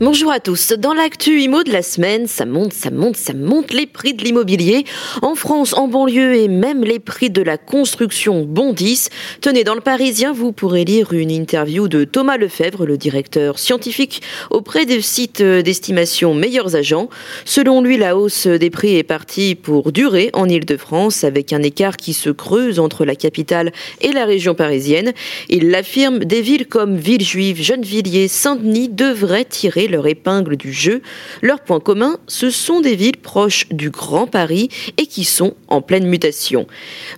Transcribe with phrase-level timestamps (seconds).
[0.00, 0.74] Bonjour à tous.
[0.78, 4.22] Dans l'actu IMO de la semaine, ça monte, ça monte, ça monte les prix de
[4.22, 4.84] l'immobilier.
[5.22, 9.10] En France, en banlieue et même les prix de la construction bondissent.
[9.40, 14.22] Tenez, dans le Parisien, vous pourrez lire une interview de Thomas Lefebvre, le directeur scientifique
[14.50, 17.08] auprès du site d'estimation Meilleurs Agents.
[17.44, 21.96] Selon lui, la hausse des prix est partie pour durer en Ile-de-France avec un écart
[21.96, 25.12] qui se creuse entre la capitale et la région parisienne.
[25.48, 31.02] Il l'affirme, des villes comme Villejuive, Gennevilliers, Saint-Denis devraient tirer leur épingle du jeu.
[31.42, 35.82] Leur point commun, ce sont des villes proches du Grand Paris et qui sont en
[35.82, 36.66] pleine mutation.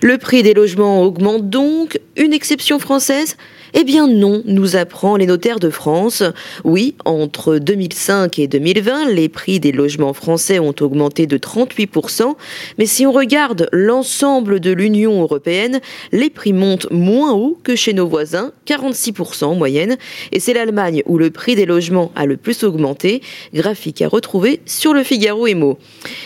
[0.01, 3.37] Le prix des logements augmente donc, une exception française?
[3.73, 6.23] Eh bien non, nous apprend les notaires de France.
[6.65, 12.35] Oui, entre 2005 et 2020, les prix des logements français ont augmenté de 38%,
[12.77, 15.79] mais si on regarde l'ensemble de l'Union européenne,
[16.11, 19.97] les prix montent moins haut que chez nos voisins, 46% en moyenne,
[20.33, 23.21] et c'est l'Allemagne où le prix des logements a le plus augmenté,
[23.53, 25.77] graphique à retrouver sur le Figaro Emo.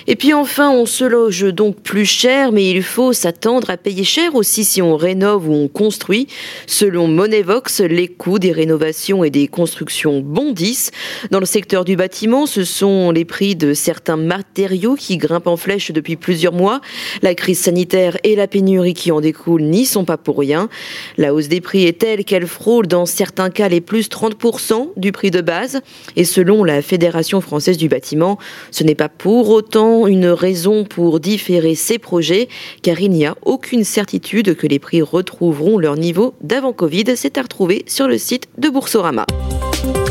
[0.07, 4.03] Et puis enfin, on se loge donc plus cher, mais il faut s'attendre à payer
[4.03, 6.27] cher aussi si on rénove ou on construit.
[6.67, 10.91] Selon Monet Vox, les coûts des rénovations et des constructions bondissent.
[11.31, 15.57] Dans le secteur du bâtiment, ce sont les prix de certains matériaux qui grimpent en
[15.57, 16.81] flèche depuis plusieurs mois.
[17.21, 20.69] La crise sanitaire et la pénurie qui en découlent n'y sont pas pour rien.
[21.17, 25.11] La hausse des prix est telle qu'elle frôle dans certains cas les plus 30% du
[25.11, 25.81] prix de base.
[26.25, 28.39] Et selon la Fédération française du bâtiment,
[28.71, 32.49] ce n'est pas pour autant une raison pour différer ces projets,
[32.81, 37.37] car il n'y a aucune certitude que les prix retrouveront leur niveau d'avant Covid c'est
[37.37, 39.27] à retrouver sur le site de Boursorama.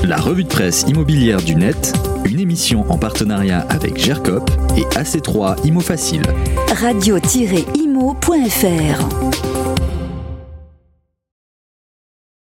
[0.04, 1.92] La revue de presse immobilière du net,
[2.24, 6.22] une émission en partenariat avec GERCOP et AC3 Imo Facile.
[6.76, 7.34] Radio-imo.fr